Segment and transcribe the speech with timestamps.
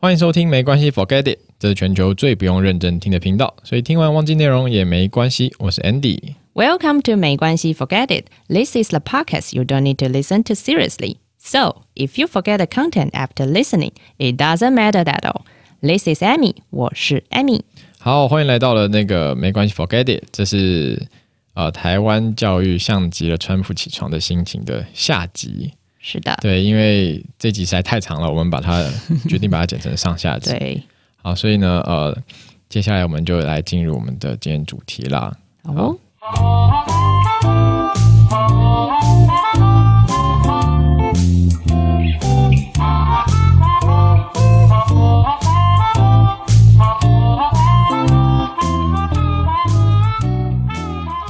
[0.00, 5.52] 欢迎收听，没关系，Forget it，这是全球最不用认真听的频道，所以听完忘记内容也没关系。
[5.58, 6.34] 我是 Andy。
[6.54, 8.26] Welcome to 没关系 Forget It.
[8.46, 11.16] This is the podcast you don't need to listen to seriously.
[11.36, 15.42] So, if you forget the content after listening, it doesn't matter at all.
[15.82, 17.62] This is Amy，我是 Amy。
[17.98, 21.08] 好，欢迎来到了那个没关系，Forget it，这是
[21.54, 25.72] 呃台湾教育像极了川普起床的心情的下集。
[26.00, 28.82] 是的，对，因为这集实在太长了，我们把它
[29.28, 30.50] 决定把它剪成上下集。
[30.50, 30.82] 对，
[31.22, 32.16] 好，所以呢，呃，
[32.68, 35.36] 接下来我们就来进入我们的今天主题啦。
[35.64, 35.98] 好哦，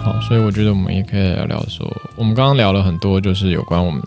[0.04, 4.00] 好，所以我觉得我们也可以聊聊说，我们刚刚聊了很多，就是有关我们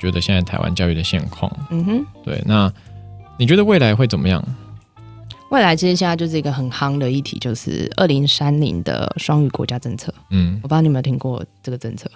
[0.00, 1.48] 觉得现在台湾教育的现况。
[1.70, 2.72] 嗯哼，对，那
[3.38, 4.42] 你觉得未来会怎么样？
[5.50, 10.12] 未来其实现在就是一个很夯的议题，就是二零三零的双语国家政策。
[10.30, 12.10] 嗯我，不知道你有没有听过这个政策？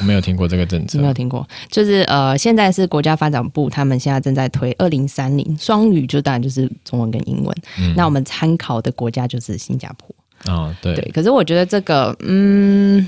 [0.00, 1.06] 我没有听过这个政策没。
[1.06, 7.56] 有听过，就是呃，现在是国家发展部，他们现在正在推二零三零双语，就当然就是中文跟英文。
[7.78, 10.52] 嗯那我们参考的国家就是新加坡。
[10.52, 13.04] 啊、对，对，可是我觉得这个，嗯，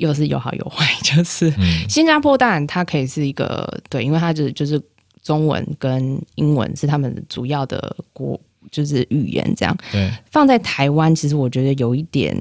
[0.00, 4.80] 又是有好有坏， 就是嗯新加坡当然它可以是一个对，因为它就就是
[5.22, 8.40] 中文跟英文是他们主要的国
[8.70, 9.76] 就是语言这样。
[9.92, 12.34] 对，放在台湾，其实我觉得有一点，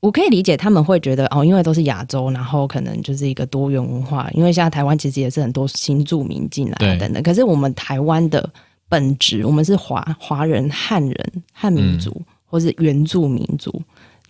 [0.00, 7.22] 我可以理解他们会觉得哦，因为都是亚洲，然后可能就是一个多元文化，因为现在台湾其实也是很多新住民进来等等。
[7.22, 8.48] 可是我们台湾的
[8.88, 13.82] 本质，我们是华华人、汉人、汉民族、或是原住民族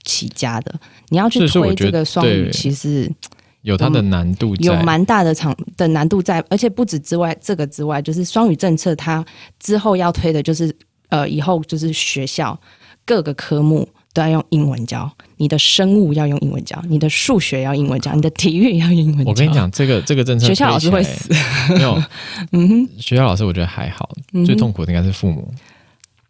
[0.06, 0.74] 起家的，
[1.10, 3.12] 你要去推这个双语，其实
[3.60, 4.64] 有它的难度在。
[4.64, 9.22] 有蛮大的场的难度在，而且不止之外，这个之外，就是双语政策，它
[9.58, 10.74] 之后要推的就是
[11.10, 12.58] 呃，以后就是学校
[13.04, 19.30] 各个科目都要用英文教，你的生物要用英文教，你的数学要英文教，你的体育也要用英文教。
[19.30, 21.28] 我跟你，讲，这个这个政策学校老师会死。
[21.74, 22.02] 没有，
[22.52, 24.08] 嗯哼，学校老师我觉得还好，
[24.46, 25.52] 最痛苦的应该是父母。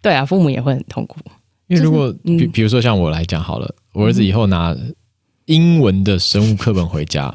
[0.03, 1.19] 对啊，父母也会很痛苦。
[1.69, 4.77] 因为如果嗯比比如说像我来讲好了，我儿子以后拿
[5.47, 7.33] 英文的生物课本回家，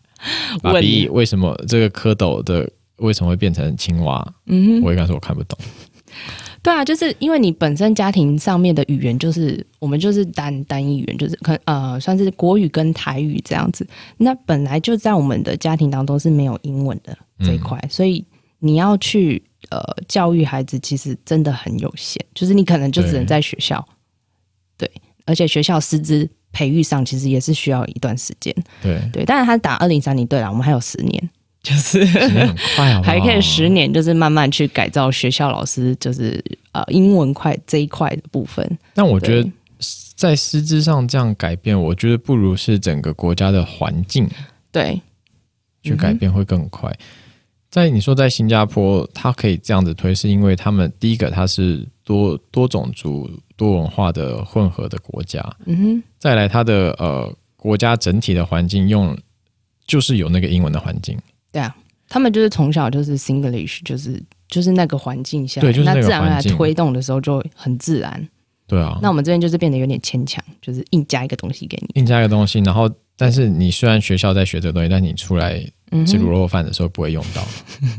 [0.62, 4.34] 爸问比你为什么这个蝌蚪的为什么会变成青蛙？
[4.46, 5.58] 嗯哼，我会跟他说我看不懂。
[6.62, 13.86] 对啊，就是因为你本身家庭上面的语言就是我们就是单单一语言，就是可呃算是国语跟台语这样子。
[14.16, 18.24] 那本来就在我们的家庭当中是没有英文的这一块，所以
[18.58, 19.40] 你要去
[19.70, 23.86] 呃教育孩子，其实真的很有限，就是你可能就只能在学校，
[24.76, 24.90] 对，
[25.24, 29.24] 而且学校师资培育上其实也是需要一段时间，对，对。
[29.24, 31.30] 但是他打二零三零，对了，我们还有十年，
[31.62, 32.04] 就是
[32.76, 38.78] 快 还可以十年，就是慢慢去改造学校老师，就是呃英文块这一块的部分。
[38.94, 39.50] 但我觉得
[40.14, 44.26] 在师资上这样改变，我觉得不如是整个国家的环境
[44.72, 45.00] 对，
[45.82, 46.90] 去改变会更快。
[47.76, 59.14] 在你说在新加坡，它可以这样子推，是因为他们第一个它是多多种族、多文化的混合的国家，嗯哼，再来它的呃国家整体的环境用
[59.86, 61.18] 就是有那个英文的环境，
[61.52, 61.76] 对啊，
[62.08, 68.26] 他们就是从小就是 Singlish，就是就是那个环境下，对就是那自然而然推动的时候就很自然。
[68.66, 72.00] 对啊，那我们这边就是变得有点牵强，就是硬加一个东西给你。
[72.00, 75.58] 硬加一个东西，然后但是你虽然学校在学这个东西，但你出来
[76.06, 77.42] 吃卤肉饭的时候不会用到，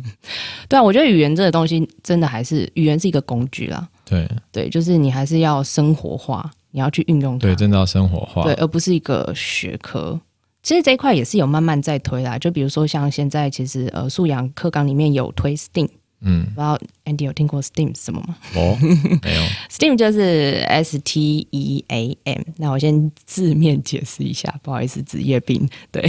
[0.70, 3.88] 对啊，我觉得语言这个东西真的还是语言是一个工具啦。
[4.06, 7.48] 对对，就是你还是要生活化，你要去运用它。
[7.48, 10.20] 对，真的要生活化，对，而不是一个学科。
[10.64, 15.90] 其实这一块也是有慢慢在推啦，就比如说像现在其实呃素养课纲里面有推 STEAM，
[16.22, 18.76] 嗯，不知道 Andy 有听过 STEAM 是什么吗哦，
[19.22, 19.42] 没有？
[19.70, 22.42] STEAM 就是 S T E A M。
[22.58, 25.70] 那我先字面解释一下，不好意思，职业病。
[25.92, 26.04] 对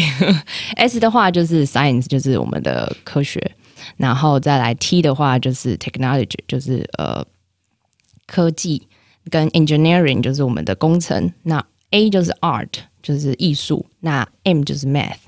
[0.76, 3.38] ，S 的话就是 Science，就是我们的科学，
[3.98, 7.22] 然后再来 T 的话就是 Technology，就是呃
[8.26, 8.88] 科技，
[9.31, 11.31] 跟 Engineering 就是我们的工程。
[11.43, 12.69] 那 A 就是 Art，
[13.02, 13.84] 就是艺术。
[14.00, 15.27] 那 M 就是 Math。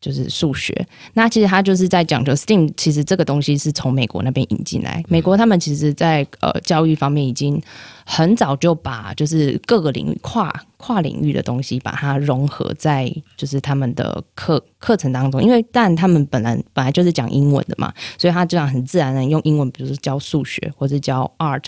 [0.00, 5.02] 就是数学，那其实他就是在讲，就 STEAM 其实这个东西是从美国那边引进来。
[5.08, 7.60] 美国他们其实在呃教育方面已经
[8.04, 15.42] 很早就把就是各个领域跨跨领域的东西把它融合在就是他们的课课程当中。
[15.42, 21.62] 因为但他们本来本来就是讲英文的嘛，所以他这样很自然的用英文，比如说教数学或者教 art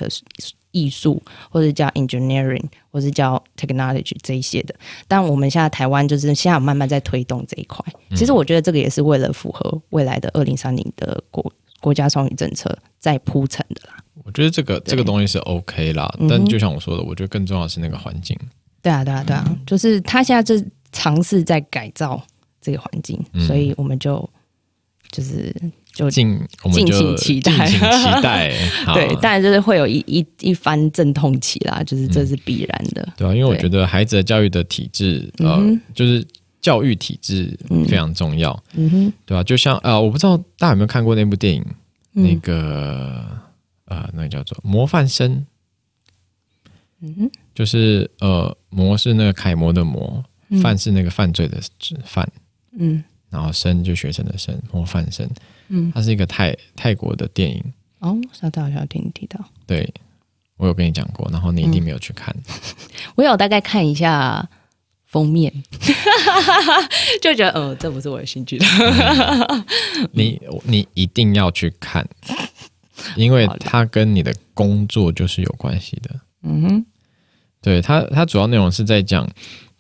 [0.73, 4.75] 艺术，或者叫 engineering，或是叫 technology 这一些的。
[5.09, 7.85] 但我们现在台湾就是现在有慢慢在推动这一块。
[8.17, 13.97] 其实我觉得这个也是为了符合未来的二零三零的国国家双语政策在铺陈的啦。
[14.25, 18.39] 我觉得这个这个东西是 OK 啦，但就像我说的，我觉得更重要的是那个环境。
[18.83, 20.63] 对啊，对啊，对啊，就是他现在就
[20.93, 22.23] 尝试在改造
[22.61, 24.29] 这个环境，嗯所以我们就
[25.11, 25.55] 就是
[26.01, 28.53] 就敬我们就敬请期待敬请期待。
[28.87, 28.95] 好。
[28.95, 33.07] 对，当然就是会有一一一番阵痛期啦，就是这是必然的。
[33.17, 36.27] 对啊，因为我觉得孩子的教育的体制，呃，嗯就是
[36.61, 37.59] 教育体制
[37.89, 41.65] 非常重要，嗯哼，对吧、就像呃，我不知道大家有没有看过那部电影，
[42.15, 42.23] 嗯。
[42.25, 43.25] 那个
[43.87, 45.33] 呃，那个叫做《模范生》，
[47.03, 50.61] 嗯哼，就是呃，模是那个楷模的模，嗯。
[50.61, 51.59] 犯是那个犯罪的
[52.05, 52.29] 犯，
[52.79, 55.29] 嗯然后生就学生的生，模范生。
[55.69, 57.63] 嗯，它是一个泰泰国的电影，
[58.01, 59.89] 哦，上次好像有听你提到，对
[60.57, 62.35] 我有跟你讲过，然后你一定没有去看。
[63.15, 64.47] 我有大概看一下
[65.07, 65.53] 封面，
[67.23, 68.67] 就觉得呃，这不是我的兴趣的。
[70.13, 72.05] 你你一定要去看，
[73.17, 76.11] 因为它跟你的工作就是有关系的。
[76.43, 76.85] 嗯哼，
[77.61, 79.29] 对它，它主要内容是在讲，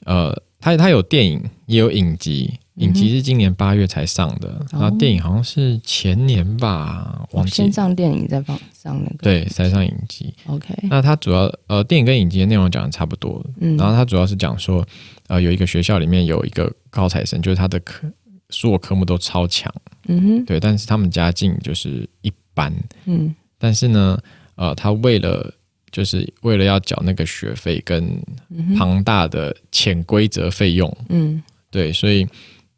[0.05, 7.53] 呃，它它有电影也有影集，影集是今年八月才上的，然后电影好像是前年吧，忘记。
[7.53, 7.71] 先。
[7.71, 10.35] 上电影再放上那个，对，才上影集。
[10.47, 13.77] ，OK，那它主要呃，电影跟影集的内容讲的差不多，嗯。
[13.77, 14.85] 然后它主要是讲说，
[15.29, 18.11] 呃，有一个学校里面有一个高材生，就是他的科
[18.49, 19.73] 所有科目都超强，
[20.09, 22.75] 嗯哼，对，但是他们家境就是一般，
[23.05, 23.35] 嗯。
[23.59, 24.19] 但是呢，
[24.57, 25.53] 呃，他为了
[25.93, 28.21] 就是为了要缴那个学费跟
[28.77, 31.43] 庞大的潜规则费用，嗯。
[31.71, 32.27] 对，所以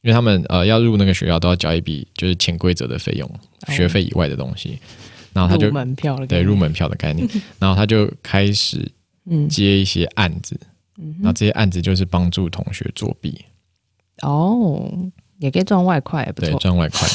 [0.02, 3.30] 因为他们呃要入那个学校都要交一笔就是潜规则的费用，
[3.68, 4.78] 学费以外的东西，
[5.32, 7.26] 然后他就入门票了，对入门票的概念，
[7.58, 8.86] 然后他就开始
[9.26, 9.48] 嗯。
[9.48, 10.58] 接一些案子，
[11.18, 13.44] 然后这些案子就是帮助同学作弊，
[14.22, 14.90] 哦，
[15.38, 17.08] 也可以赚外快，不赚外快，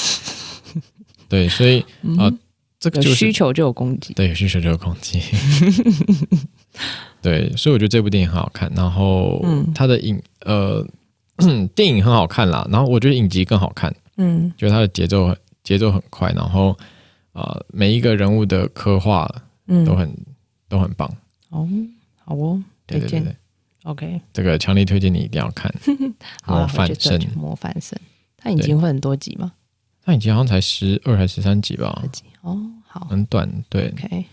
[1.28, 1.84] 对，所以
[2.18, 2.32] 呃，
[2.80, 5.22] 这个有就是需求就有供给，对，有需求就有攻击。
[7.22, 9.74] 对，所以我觉得这部电影很好看，然后嗯。
[9.74, 10.86] 它的影呃
[11.76, 14.52] 电影很好看啦，然后我觉得影集更好看，嗯。
[14.58, 16.78] 觉得它的节奏节奏很快，然后
[17.34, 19.30] 呃每一个人物的刻画
[19.68, 20.12] 嗯，都很、
[20.68, 21.12] 都很棒。
[21.50, 21.68] 哦，
[22.24, 23.36] 好哦，推荐对对对对
[23.84, 25.74] ，，OK，这个强烈推荐你一定要看。
[26.44, 27.20] 好了，模范生。
[27.36, 27.98] 模范生，
[28.38, 29.52] 它已经会很多集吗？
[30.04, 32.00] 它影集好像才十二还是十三集吧。
[32.02, 32.58] 二，集哦，
[32.88, 33.06] 好。
[33.10, 33.50] 很短。
[33.70, 34.26] 对，，OK，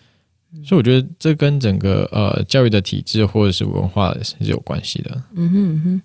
[0.65, 5.11] 所以我觉得这跟整个呃教育的体制或者是文化是有关系的。
[5.33, 6.03] 嗯哼嗯哼，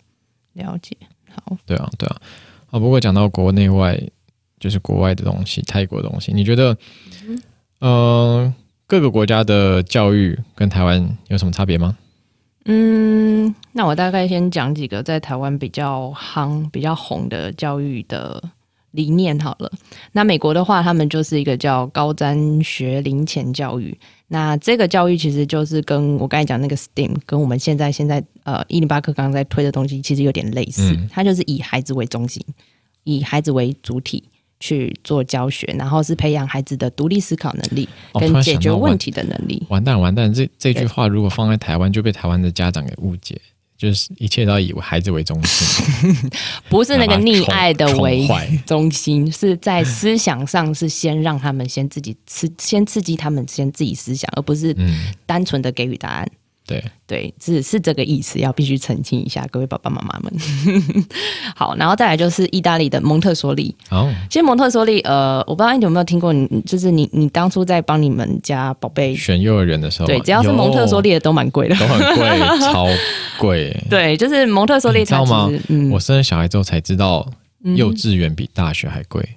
[0.59, 0.95] 了解，
[1.33, 2.21] 好，对啊，对啊。
[2.71, 4.00] 啊，不过讲到国内外，
[4.59, 6.77] 就是国外的东西，泰国的东西，你觉得，
[7.79, 8.53] 呃，
[8.85, 11.97] 各个国家的教育跟台湾有什么差别吗？
[12.65, 18.44] 嗯，那我大概先讲几个在台湾比较夯、比较红的教育的
[18.91, 19.71] 理念好了。
[20.12, 23.97] 那美国的话，他们就是一个叫高瞻学龄前教育。
[24.27, 30.94] 那这个教育其实就是跟我刚才讲那个 STEAM，跟我们现在现在呃一零八课刚刚在推的东西其实有点类似。
[30.94, 32.39] 嗯它就是以孩子为中心，
[33.03, 34.24] 以孩子为主体
[34.59, 39.65] 去做教学，然后是培养孩子的独立思考能力跟解决问题的能力。
[39.69, 43.39] 完蛋完蛋，这这句话如果放在台湾，就被台湾的家长给误解，
[43.79, 46.13] 就是一切都要以孩子为中心，
[46.67, 48.27] 不是那个溺爱的为
[48.65, 56.29] 中心，是在思想上是先让他们先自己刺，先刺激他们先自己思想，而不是嗯，单纯的给予答案。
[56.69, 60.31] 对，对，是是这个意思，要必须澄清一下，各位爸爸妈妈们。
[61.55, 63.75] 好，然后再来就是意大利的蒙特梭利。
[63.89, 71.75] 哦，其实蒙特梭利，呃，我不知道你有没有听过，你就是你你当初在帮你们家宝贝，选幼儿园的时候，对，只要是蒙特梭利的都蛮贵的。
[71.75, 72.39] 都很贵，
[72.71, 72.85] 超
[73.39, 73.75] 贵。
[73.89, 77.27] 对，就是蒙特梭利，它你知道吗嗯我，生了小孩之后才知道，
[77.75, 79.27] 幼稚园比大学还贵，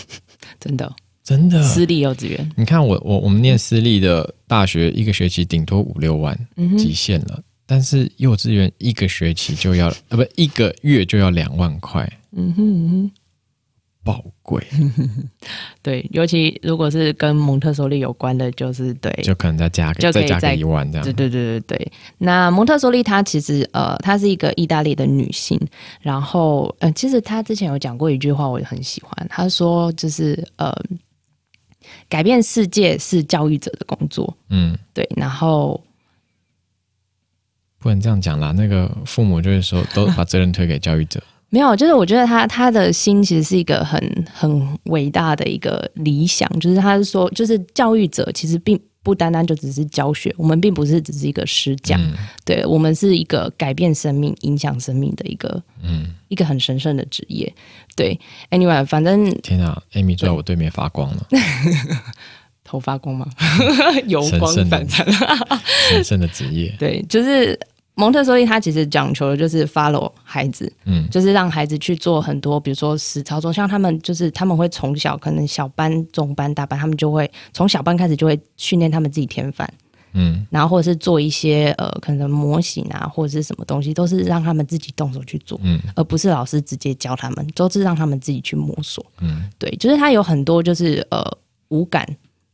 [0.58, 0.90] 真的
[1.22, 1.62] 真的。
[1.62, 7.40] 私立幼稚园，你看我我我们念私立的大学，一个学期顶多五六万，嗯极限了。
[7.66, 13.10] 但是幼稚园一个学期就要，呃，不，一个月就要两万块，嗯哼嗯哼。
[14.02, 14.66] 爆贵，
[15.82, 21.12] 对，尤其如果是跟蒙特梭利有关的，就是对，就可能再加个就再再加个一万这样对。
[21.12, 21.92] 对对对对。
[22.16, 25.60] 那蒙特梭利她其实呃，她是一个意大利的女性，
[26.00, 30.74] 然后呃，其实她之前有讲过一句话，我也很喜欢，她说就是呃，
[32.08, 35.80] 改变世界是教育者的工作，嗯，对，然后
[37.78, 38.52] 不能这样讲啦。
[38.52, 41.22] 那个父母就是说，都把责任推给教育者。
[41.52, 44.00] 没有，就是我觉得他他的心其实是一个很
[44.32, 52.12] 很伟大的一个理想，就是他是说，就是教育者其实并不单单就只是教学，我们并不是只是一个师讲，嗯
[52.44, 57.52] 对我们是一个改变生命、影响生命的一个嗯，一个很神圣的职业。
[57.96, 58.18] 对
[58.50, 61.26] ，anyway，反正天啊，Amy 坐在我对面发光了，
[62.64, 63.26] 头发光吗？
[64.06, 65.06] 油光闪闪。
[65.90, 66.74] 神圣的职业。
[66.78, 67.58] 对，就是
[68.00, 71.06] 蒙特梭利，他其实讲求的就是 follow 孩子，嗯。
[71.10, 79.70] 就是让孩子去做很多，比如说实操作，像他们就是他们会从小可能小班、中班、大班，他们就会从小班开始就会训练他们自己添饭，
[80.14, 80.46] 嗯。
[80.48, 85.78] 然后或者是做一些呃可能模型啊或者是什么东西，都是让他们自己动手去做，嗯。
[85.94, 89.04] 而不是老师直接教他们，都是让他们自己去摸索。
[89.20, 89.44] 嗯。
[89.58, 91.22] 对，就是他有很多就是呃
[91.68, 92.06] 五感，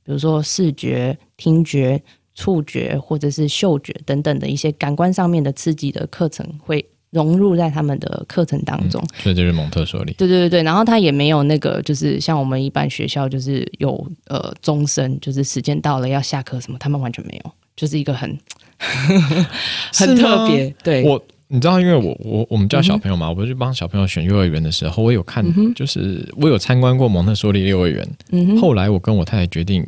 [0.03, 2.03] 比如说视觉、听觉、
[2.37, 9.03] 触觉或者是嗅觉等等的一些感官上面的刺激的课程会融入在他们的课程当中。
[9.15, 10.13] 所以这就是蒙特梭利。
[10.19, 18.39] 对对对对，然后他也没有那个，就是像我们一般学校就是有呃钟声，就是时间到了要下课什么，他们完全没有，就是一个很
[19.95, 20.69] 很特别。
[20.85, 25.43] 对，我你知道，因为我我我们教小朋友嘛，我不是帮小朋友选幼儿园的时候，我有看，
[25.75, 28.07] 就是我有参观过蒙特梭利幼儿园。
[28.33, 29.87] 嗯，后来我跟我太太决定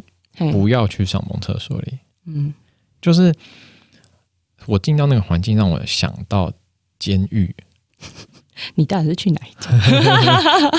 [0.52, 1.98] 不要去上蒙特梭利，
[2.28, 2.52] 嗯，
[3.00, 3.34] 就是
[4.66, 6.52] 我进到那个环境，让我想到
[6.98, 7.54] 监狱。
[8.74, 9.72] 你到底是去哪一间？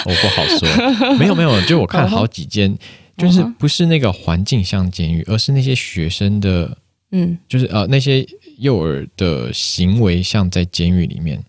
[0.06, 2.78] 我不好说，没有没有，就我看了好几间，
[3.18, 6.78] 就是不是那个环境像监狱，而是那些学生的，
[7.12, 8.26] 嗯，就是呃那些
[8.58, 11.42] 幼儿的行为像在监狱里面。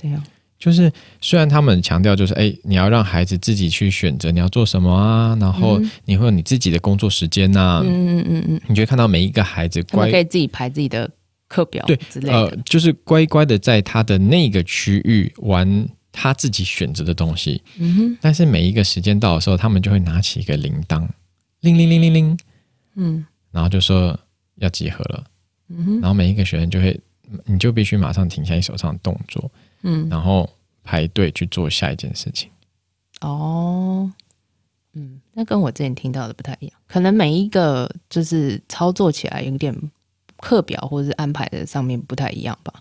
[0.00, 0.22] 对啊，
[0.58, 5.90] 就是虽然他们强调就是哎，你要让孩子自己去选择你要做什么啊，然后嗯。
[6.04, 8.44] 你会有你自己的工作时间呐、嗯嗯嗯。
[8.48, 11.08] 嗯，你就会看到每一个孩子乖可以自己排自己的
[11.46, 17.62] 课表对之类的。，呃就是乖乖的在他的那个区域玩他自己选择的东西。
[17.78, 21.06] 嗯哼，但是每一个时间到的时候，他们就会拿起一个铃铛，
[21.60, 22.38] 铃铃铃铃铃，
[22.96, 23.24] 嗯。
[23.52, 24.18] 然后就说
[24.56, 25.24] 要集合了。
[25.68, 26.98] 嗯哼，然后每一个学生就会，
[27.44, 29.50] 你就必须马上停下你手上的动作，
[29.82, 30.48] 嗯，然后
[30.82, 32.50] 排队去做下一件事情。
[33.20, 34.10] 哦，
[34.94, 39.74] 嗯，那跟我之前听到的不太一样，可能每一个就是操作起来有点
[40.38, 42.72] 课表或者是安排的上面不太一样吧。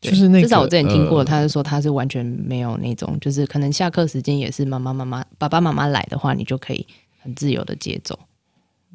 [0.00, 6.86] 就是那个至少我之前听过，呃他是说他是完全没有那种，就是可能下课时间也是妈妈妈妈爸爸妈妈来的话，你就可以
[7.18, 8.16] 很自由的接走。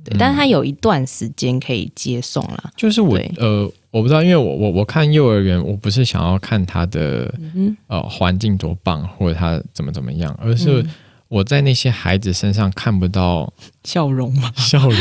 [0.04, 2.72] 对，但是他有一段时间可以接送啦。
[2.78, 10.90] 就是我呃，我不知道，因为我我我看幼儿园，我不是想要看他的嗯呃环境多棒，或者他怎么怎么样，而是嗯
[11.30, 13.52] 我在那些孩子身上看不到
[13.86, 14.94] 笑容嘛，笑容。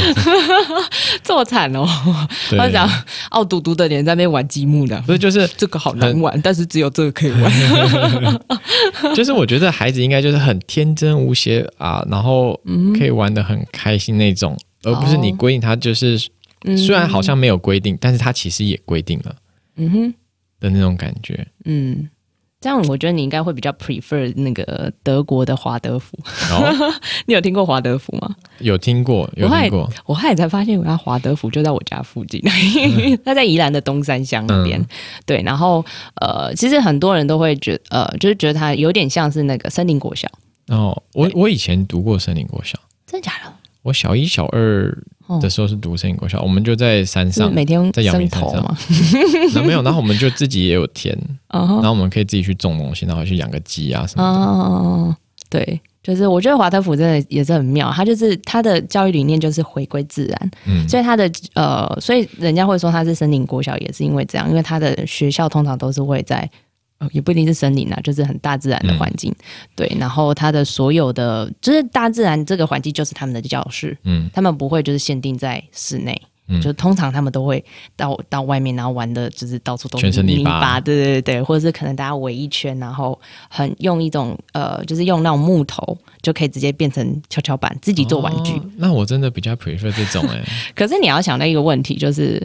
[1.23, 1.87] 这么惨哦！
[2.51, 2.89] 对他讲
[3.31, 7.53] 傲嘟嘟的脸在那边玩积木的，不是就是这个好难玩，但是只有这个可以玩。
[9.15, 16.19] 就是我觉得孩子应该就是很天真无邪啊，然后嗯可以玩的很开心那种，而不是你规定他就是、
[16.65, 19.35] 嗯虽然好像没有规定，但是他其实也规定了
[19.77, 20.15] 嗯哼，
[20.61, 21.47] 的那种感觉。
[21.65, 22.09] 嗯，
[22.61, 26.17] 这样我觉得你应该会比较 prefer 那个德国的华德福。
[26.51, 26.93] 哦，
[27.27, 28.37] 你有听过华德福吗？
[28.61, 32.41] 有听过，有听过，我后来才发现，原来华德福就在我家附近，
[33.25, 34.79] 他在宜兰的东山乡那边。
[34.81, 34.87] 嗯
[35.27, 35.85] 对，然后
[36.21, 40.29] 呃，其实很多人都会觉呃，就是觉得它有点像是那个森林国小，
[40.69, 43.53] 哦，我我以前读过森林国小，真的假的？
[43.83, 44.97] 我小一、小二
[45.41, 48.77] 的时候是读森林国小，我们就在山上，每天在阳生明山上头吗？
[49.55, 51.17] 然后没有，然后我们就自己也有田，
[51.49, 54.39] 然后我们可以自己去种东西，然后去养个鸡啊什么的。
[54.45, 55.17] 哦，
[55.49, 66.51] 对，就是我觉得华德福真的也是很妙，他就是他的教育理念就是回归自然，嗯，所以他的呃，所以人家会说他是森林国小，也是因为这样，因为他的学校通常都是会在。
[67.03, 69.35] 呃，也不一定是森林啦，就是很大自然的环境，
[69.75, 69.91] 对。
[69.99, 77.65] 然后它的所有的，就是大自然这个环境就是他们的教室，嗯他们不会就是限定在室内，嗯就通常他们都会
[77.97, 83.19] 到到外面，然后玩的就是到处都是泥巴对对对对，或者是可能大家围一圈，然后
[83.49, 88.53] 很用一种呃，就是用那种木头就可以直接变成跷跷板，自己做玩具。
[88.53, 90.43] 哦那我真的比较 prefer 这种哎、
[90.75, 92.41] 可是你要想到一个问题，就是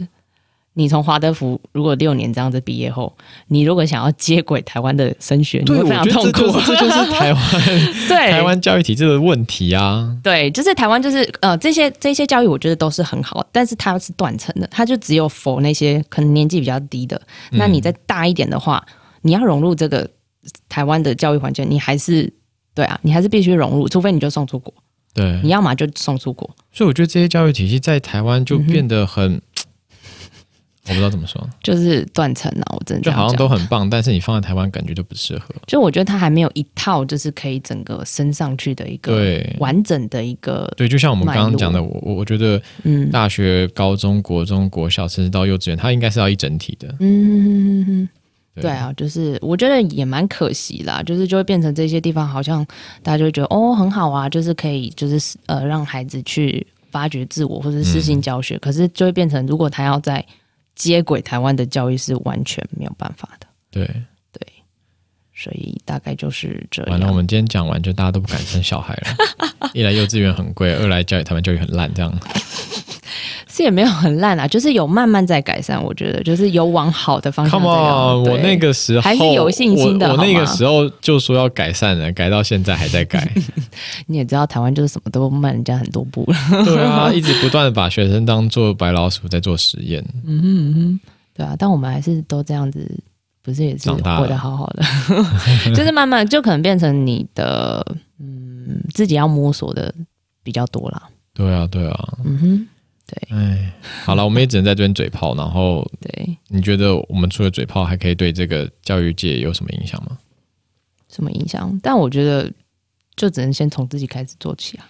[0.78, 3.12] 你从华德福如果六年这样子毕业后，
[3.48, 6.60] 你如果想要接轨台湾的升学，你对，会非常痛苦。
[6.60, 7.42] 是这就是台湾
[8.08, 10.16] 对台湾教育体制的问题啊。
[10.22, 17.20] 对，就是台湾就是呃这些这些教育，我觉得都是很好，但是它是断层的，它就只有否那些可能年纪比较低的。
[17.50, 18.86] 那你再大一点的话，
[19.22, 20.08] 你要融入这个
[20.68, 22.32] 台湾的教育环境，你还是
[22.72, 24.72] 对啊，你还是必须融入，除非你就送出国，
[25.12, 26.48] 对你，要么就送出国。
[26.72, 29.42] 所以我觉得这些教育体系在台湾就变得很，
[30.88, 35.54] 我不知道怎么说，就是断层啊，我真的就好像都很棒，但是你放在台湾感觉就不适合。
[35.66, 39.56] 就我觉得它还没有一套就是可以整个升上去的一个对。
[39.58, 43.10] 完整的一个对，就像我们刚刚讲的，我我我觉得嗯。
[43.10, 46.94] 大学、高中、国中、国小，甚至到幼稚园，它应该是要一整体的。
[47.00, 48.08] 嗯，
[48.54, 48.70] 对。
[48.70, 52.64] 啊，就是我觉得也蛮可惜啦，就是就会变成这些地方好像
[53.02, 60.24] 大家就会觉得哦很好啊，就是可以就是呃让孩子去发掘自我或者是私信教学，可是就会变成如果他要在
[60.78, 63.84] 接轨台湾的教育是完全没有办法的，对
[64.32, 64.40] 对，
[65.34, 67.12] 所以大概就是这样完了，我。
[67.12, 69.70] 们今天讲完，就大家都不敢生小孩了。
[69.74, 72.18] 一来幼稚园很贵，二来教育台湾教育很烂，这样。
[73.48, 83.30] 是也没有很烂啊，就是有慢慢在改善，我觉得就是有往好的方向 Come on，我那个时候还是有信心的我我那个时候就说要改善了，改到现在还在改。
[84.06, 86.64] 你也知道台湾就是什么都慢人家很多步了。
[86.64, 90.04] 对啊，一直不断的把学生当做白老鼠在做实验。
[90.24, 91.00] 嗯哼嗯哼，
[91.34, 92.88] 对啊，但我们还是都这样子，
[93.42, 94.82] 不是也是长大了活得好好的，
[95.74, 97.84] 就是慢慢就可能变成你的
[98.20, 99.92] 嗯自己要摸索的
[100.42, 101.02] 比较多啦。
[101.34, 102.08] 对啊，对啊。
[102.24, 102.68] 嗯哼，
[103.30, 103.72] 哎，
[104.04, 105.34] 好了，我们也只能在这边嘴炮。
[105.34, 110.18] 然后，对，你觉得我们除了嘴炮，还可以对这个教育界有什么影响吗？
[111.08, 111.78] 什么影响？
[111.82, 112.52] 但我觉得
[113.16, 114.88] 就只能先从自己开始做起啊。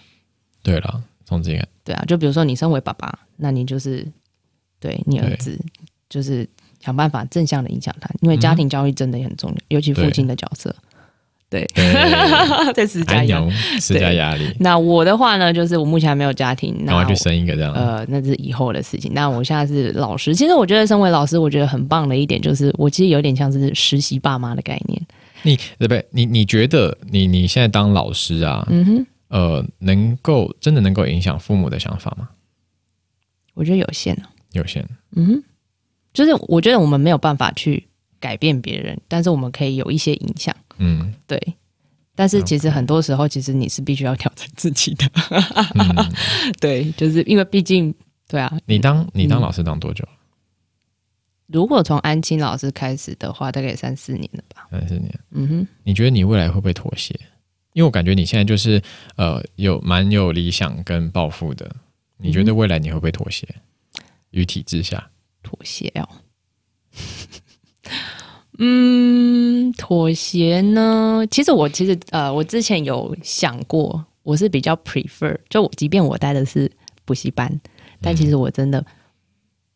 [0.61, 4.05] 对了，从这个对啊，就比如说你身为爸爸，那你就是
[4.79, 5.57] 对你儿子
[6.09, 6.47] 就是
[6.81, 10.75] 想办法正向的影响他，因为家庭教育真的也很重要，尤其父亲的角色。
[11.49, 11.83] 对，对
[12.73, 13.51] 在施加哎压力。
[13.79, 17.73] 施加压力，那我的话呢，就是我目前还没有家庭，那赶快去生一个这样。
[17.73, 19.11] 呃，那是以后的事情。
[19.13, 25.01] 那我现在是老师，其实我觉得身为老师，我觉得很棒的一点就是，我其实有点像是实习爸妈的概念。
[25.41, 26.05] 你对不对？
[26.11, 32.29] 你你觉得你你现在当老师啊，嗯哼，呃，能够真的能够影响父母的想法吗？
[33.55, 34.29] 我觉得有限啊。
[34.51, 34.85] 有限。
[35.15, 35.43] 嗯哼，
[36.13, 37.87] 就是我觉得我们没有办法去
[38.19, 40.55] 改变别人，但是我们可以有一些影响。
[40.77, 41.41] 嗯对，
[42.15, 45.09] 但是其实很多时候，其实你是必须要挑战自己的。
[45.75, 46.11] 嗯，
[46.59, 47.93] 对，就是因为毕竟，
[48.27, 50.07] 对啊，你当你当嗯老师当多久？
[51.47, 54.67] 如果从安青老师开始的话，大概也三四年了吧。
[54.69, 55.19] 三四年。
[55.31, 57.19] 嗯哼，你觉得你未来会不会妥协？
[57.73, 58.81] 因为我感觉你现在就是
[59.15, 61.69] 呃有蛮有理想跟抱负的，
[62.17, 63.47] 你觉得未来你会不会妥协？
[64.31, 65.09] 于体制下，
[65.41, 66.07] 妥协哦。
[68.61, 71.25] 嗯，妥协呢？
[71.31, 76.69] 其实我其实呃，我之前有想过，我是比较 prefer，就我即便我待的是
[77.05, 77.49] 补习班，
[78.01, 78.85] 但其实我真的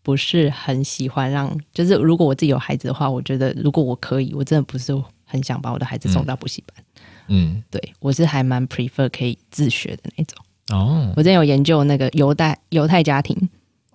[0.02, 4.94] 不是很喜欢让，就是如果我自己有孩子的话，我觉得如果我可以，我真的不是
[5.24, 6.86] 很想把我的孩子送到补习班。
[7.30, 10.38] 嗯，对我是还蛮 prefer 可以自学的那种。
[10.72, 13.38] 哦，我之前有研究那个犹太犹太家庭，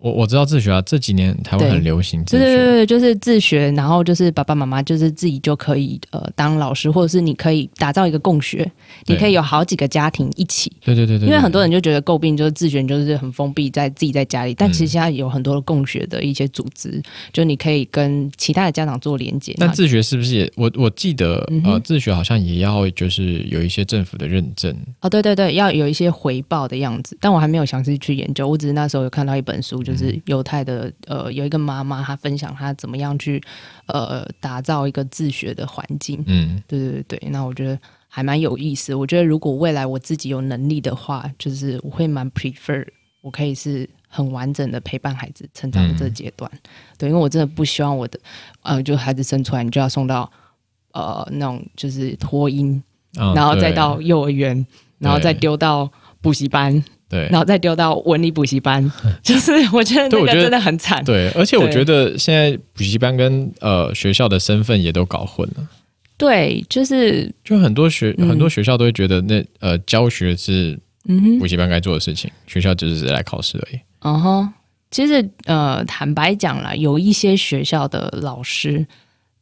[0.01, 8.69] 我我知道自学啊，这几年台湾很流行自学，对对对对，就是自学，然后就是爸爸妈妈就是自己就可以呃当老师，或者是你可以打造一个共学，
[9.07, 10.73] 你可以有好几个家庭一起。
[10.85, 19.53] 对对对对，因为很多人人就觉得诟病就是自学就是很封闭，在自己在家里，但嗯其实现在有很多的共学的一些组织，就你可以跟其他的家长做连接。
[19.59, 33.42] 那但自学是不是也我我记得嗯呃自学好像也要就是有一些政府的认证，哦，对对对，要有一些回报的样子，但我还没有详细去研究，我只是那时候有看到一本书，就是犹太的呃有一个妈妈，她分享她怎么样去
[33.87, 36.22] 呃打造一个自学的环境。
[36.27, 38.94] 嗯对对对对，那我觉得还蛮有意思。
[38.94, 42.87] 我觉得如果未来我自己有能力的话，就是我会蛮 prefer
[43.20, 46.51] 我可以是很完整的陪伴孩子成长的这个阶段。
[46.96, 48.20] 对，因为我真的不希望我的
[48.62, 50.31] 呃，就孩子生出来你就要送到
[50.92, 52.83] 呃那种就是托婴，
[53.16, 54.66] 啊然后再到幼儿园，
[54.98, 58.92] 然后再丢到补习班，对然后再丢到文理补习班，
[59.23, 61.03] 就是我觉得那个真的很惨。
[61.05, 65.66] 对，而且我觉得现在补习班跟呃学校的身份也都搞混了。
[66.16, 71.38] 对，就是就很多学、嗯很多学校都会觉得那呃教学是嗯哼。
[71.38, 73.81] 补习班该做的事情，学校只是来考试而已。
[74.01, 74.53] 嗯哼，
[74.90, 78.87] 其实呃，坦白讲啦，有一些学校的老师，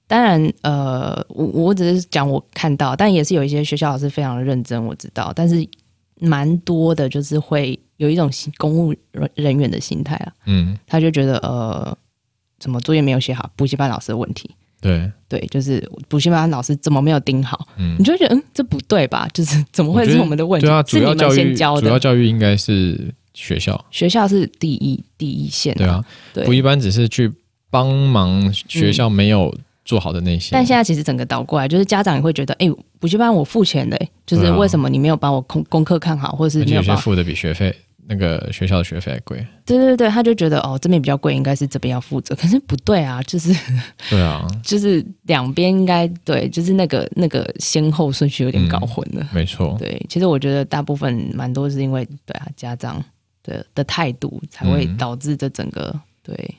[0.06, 5.66] 当然呃，我我只是讲我看到，但也是有一些学校老师非常的认真，我知道，但是
[6.20, 11.96] 蛮多的，就是会有一种心公务人人员的心态啊，嗯，他就觉得呃，
[12.58, 14.50] 怎么作业没有写好，补习班老师的问题。
[14.80, 17.96] 对，对，就是补习班老师怎么没有盯好，嗯。
[17.98, 19.26] 你，就会觉得嗯，这不对吧？
[19.32, 20.66] 就是怎么会是我们的问题？
[20.66, 26.44] 对啊，主要教育先教主要，教育应该是学校，学校是第一第一线、对啊，对。
[26.44, 27.32] 补习班只是去
[27.70, 29.52] 帮忙学校没有
[29.86, 30.50] 做好的那些。
[30.52, 32.68] 但现在其实整个倒过来，就是家长也会觉得，哎、
[33.00, 37.74] 补习班我付钱的、就是为什么你没有把我功功课看好，或者是付的比学费
[38.08, 39.44] 那个学校的学费还贵。
[39.64, 43.52] 对对对，他就觉得哦这边比较贵，应该是这边要负责，可是不对啊，就是
[44.10, 49.26] 对啊， 就是两边应该对，就是那个那个先后顺序有点搞混了。
[49.32, 53.02] 没错，对，其实我觉得大部分蛮多是因为对啊家长
[53.42, 54.96] 的的态度才会嗯。
[54.96, 56.54] 导致这整个、对，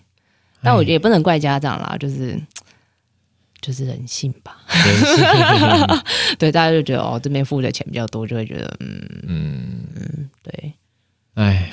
[0.62, 2.38] 但我觉得也不能怪家长啦，就是
[3.62, 4.58] 就是人性吧。
[6.38, 10.74] 对，大家就觉得哦这边付的钱比较多，就会觉得嗯嗯，对。
[11.36, 11.70] 哎，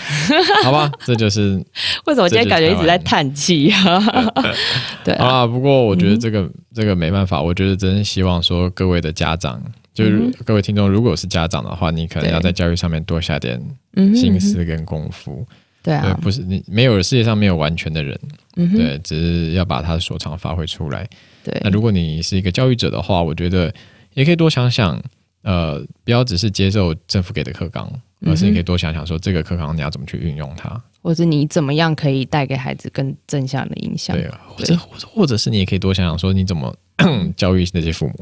[0.62, 1.54] 好吧，这就是
[2.04, 3.98] 为什么今天感觉一直在叹气啊？
[5.02, 9.62] 对啊，不过我觉得这个、这个没办法，我觉得真希望说各位的家长，
[9.94, 13.58] 就是各位听众，如果是家长的话，你可能要在教育上面多下点
[14.14, 15.46] 心思跟功夫。
[15.82, 18.20] 对，对啊，不是你没有世界上没有完全的人，
[18.56, 21.08] 嗯，对，只是要把他的所长发挥出来。
[21.44, 23.72] 对那如果你是一个教育者的话，我觉得
[24.14, 25.00] 也可以多想想，
[25.42, 27.88] 呃，不要只是接受政府给的课纲，
[28.26, 30.80] 而是你可以多想想说这个课纲你要怎么去运用它。
[31.02, 34.16] 或者你怎么样可以带给孩子更正向的影响？
[34.16, 36.74] 对，或者或者或者是你也可以多想想说你怎么
[37.36, 38.14] 教育那些父母。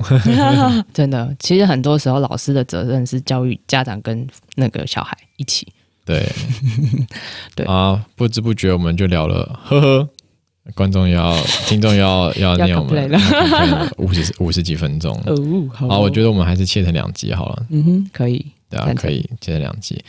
[0.92, 5.68] 真的，其实很多时候老师的责任是教育家长跟那个小孩一起。
[6.04, 6.28] 对，
[7.54, 10.08] 对啊，不知不觉我们就聊了，呵呵。
[10.74, 13.10] 观众要，听众要要 要念我们
[13.98, 15.12] 五十 五十几分钟。
[15.26, 15.34] 哦，
[15.72, 17.66] 好好，我觉得我们还是切成两集好了。
[17.70, 18.44] 嗯哼，可以。
[18.70, 20.02] 对啊，可以切成两集。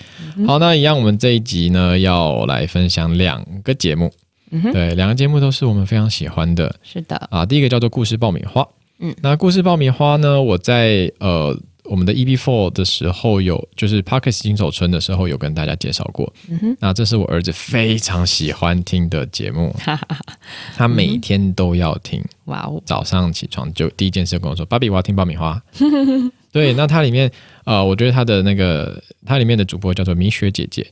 [0.47, 4.09] 好，那一样，我们这一集呢要来分享两个节目，
[4.51, 7.45] 嗯哼，对，两个节目都是我们非常喜欢的是的，啊。
[7.45, 8.65] 第一个叫做故事爆米花，
[8.99, 11.53] 嗯，那故事爆米花呢，我在呃
[11.85, 16.31] 我们的 EP Four 的时候有，就是 Parkes 新手村的时候有跟大家介绍过。
[16.49, 19.75] 嗯哼，那这是我儿子非常喜欢听的节目，
[20.75, 22.23] 他每天都要听。
[22.45, 25.61] 哇哦，早上起床就第一件事跟我说：“芭比，我要听爆米花。
[26.51, 27.31] ”对，那它里面
[27.63, 30.85] 呃，我觉得它的那个它里面的主播叫做米雪姐姐。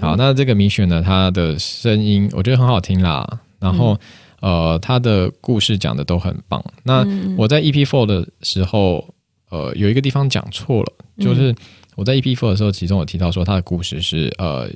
[0.00, 3.26] 好，那这个米雪呢，她的声音我觉得很好听啦。
[3.58, 3.98] 然后、
[4.40, 6.64] 呃，她的故事讲的都很棒。
[6.84, 7.04] 那
[7.36, 9.04] 我在 EP Four 的时候，
[9.50, 11.54] 呃，有一个地方讲错了，就是
[11.96, 14.68] 我在 EP Four 的时候，其中有提到说他的故事是呃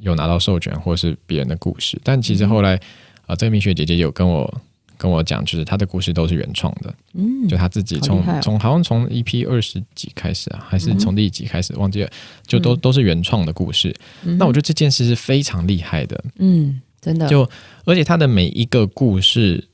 [0.00, 2.80] 有拿到授权或是别人的故事，但其实后来
[3.26, 4.62] 呃，这个蜜雪姐姐有跟我。
[5.00, 12.10] 跟我讲，就是她的故事都是原创的，嗯，就她自己从从好像从 EP 二十几开始啊，还是从第几集开始忘记了，
[12.46, 13.96] 就都都是原创的故事。
[14.22, 17.48] 那我觉得这件事是非常厉害的，嗯，真的，就
[17.86, 19.66] 而且她的每一个故事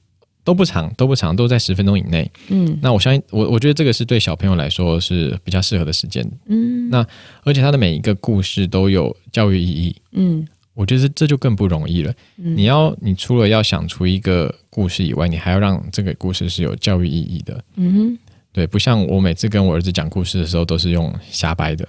[0.46, 2.30] 都不长，都不长，都在十分钟以内。
[2.48, 7.04] 嗯那我相信，我我觉得这个是对小朋友来说是比较适合的时间，嗯那
[7.42, 9.96] 而且他的每一个故事都有教育意义。
[10.12, 12.14] 嗯我觉得这就更不容易了。
[12.36, 17.64] 你要，你除了要想出一个故事以外，你还要让这个故事是有教育意义的。
[17.76, 18.18] 嗯哼，
[18.56, 21.86] 对，不像我每次跟我儿子讲故事的时候，都是用瞎掰的，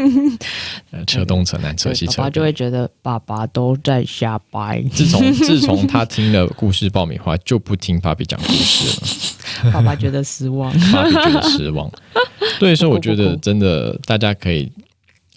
[0.92, 2.16] 呃扯东扯南扯西扯北。
[2.18, 10.70] 爸爸就会觉得爸爸都在瞎掰，自从自从他听了故事爆米花，就不听爸比讲故事了， 爸爸觉得失望。
[10.92, 11.90] 爸比觉得失望。
[12.60, 14.70] 对，所以我觉得真的大家可以，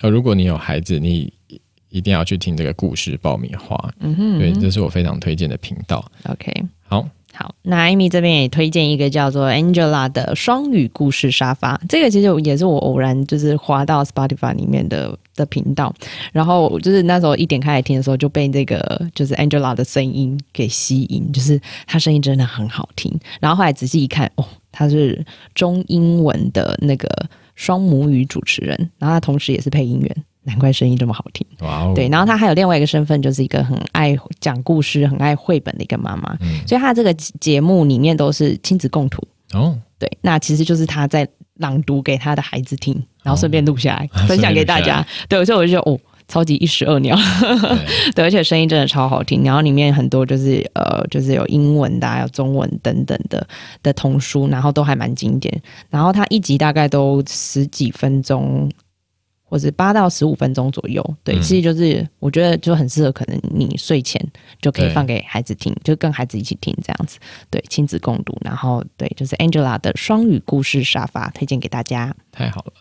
[0.01, 1.31] 呃，如果你有孩子，你
[1.87, 3.93] 一定要去听这个故事爆米花。
[4.01, 6.03] 嗯哼，对，这是我非常推荐的频道。
[6.25, 6.51] OK，
[6.85, 15.93] 好，好，那艾米这边也推荐一个叫做 Angela 的双语故事沙发，这个其实也是我偶然就是滑到 Spotify 里面的的频道，
[16.31, 27.09] 然后就是那时候一点开来听的时候就被这个就是 Angela 的声音给吸引，就是她声音真的很好听，然后后来仔细一看，哦，她是中英文的那个
[27.55, 30.23] 双母语主持人，然后她同时也是配音员。
[30.43, 31.45] 难怪声音这么好听。
[31.61, 36.37] 哇哦，对，然后她还有另外一个身份，就是一个很爱讲故事、很爱绘本的一个妈妈。
[36.41, 39.25] 嗯所以她这个节目里面都是亲子共读。
[39.53, 45.05] 哦，对，那其实就是她在朗读给她的孩子听，然后顺便录下来、 哦分享给大家。
[45.27, 45.99] 对，所以我就觉得哦。
[46.25, 49.43] 超级一石二鸟，对 对，而且声音真的超好听。
[49.43, 53.45] 然后里面很多就是呃，就是有英文的、啊，有中文等等的
[53.83, 55.61] 的童书，然后都还蛮经典。
[55.89, 58.71] 然后它一集大概都十几分钟，
[59.53, 60.99] 或者八到十五分钟左右。
[61.23, 64.19] 对，嗯其实就是我觉得就很适合，可能你睡前
[64.59, 67.19] 就可以放给孩子听，就跟孩子一起听这样子。
[67.51, 68.35] 对，亲子共读。
[68.41, 72.11] 然后对，就是 Angela 的双语故事沙发推荐给大家。
[72.31, 72.73] 太好了。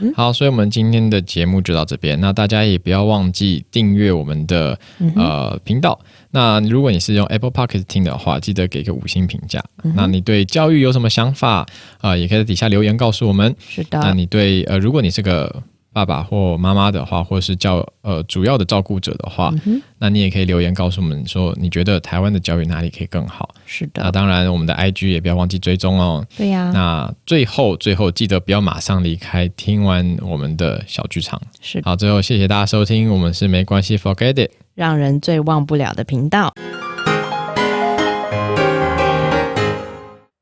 [0.00, 2.20] 嗯好，所以我们今天的节目就到这边。
[2.20, 5.98] 那大家也不要忘记订阅我们的、嗯呃频道。
[6.30, 9.60] 那如果你是用 Apple Podcast 听的话，记得给个五星评价。
[9.82, 11.66] 嗯那你对教育有什么想法
[11.98, 13.52] 啊、呃也可以在底下留言告诉我们。
[13.58, 15.60] 是的，那你对呃，如果你是个
[15.92, 19.52] 爸爸或妈妈的话，或是教呃主要的照顾者的话，
[19.98, 23.52] 那你也可以留言告诉我们说，你觉得台湾的教育哪里可以更好？
[23.66, 26.24] 是的，那当然，我们的 IG 也不要忘记追踪哦。
[26.36, 31.40] 对呀，那最后最后记得不要马上离开，听完我们的小剧场。
[31.60, 36.52] 是好，最后谢谢大家收听，我们是没关系，Forget it，让人最忘不了的频道。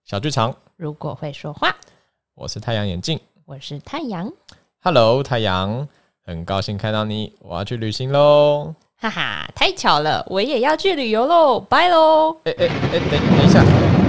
[0.05, 1.75] 小剧场，如果会说话，
[2.35, 3.19] 我是太阳眼镜。
[3.45, 4.31] 我是太阳
[4.83, 5.89] ，Hello，太阳，
[6.25, 8.75] 很高兴看到你，我要去旅行喽！
[9.01, 12.37] 哈哈，太巧了，我也要去旅游喽，拜喽！
[12.45, 14.08] 哎哎哎，等等一下。